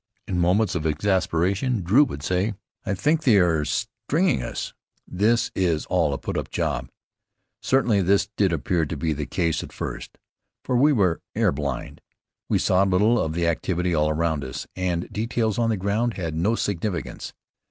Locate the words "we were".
10.75-11.21